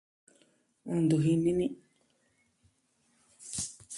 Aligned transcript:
Ntu 1.03 1.15
jini 1.23 1.51
ni. 1.57 1.67